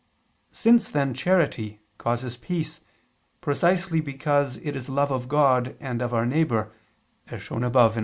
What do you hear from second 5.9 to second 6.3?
of our